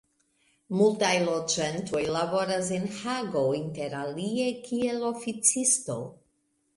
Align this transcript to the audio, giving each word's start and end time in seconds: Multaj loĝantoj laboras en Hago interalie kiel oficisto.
Multaj 0.77 1.09
loĝantoj 1.25 1.99
laboras 2.15 2.71
en 2.77 2.87
Hago 3.01 3.43
interalie 3.57 4.47
kiel 4.71 5.05
oficisto. 5.11 5.99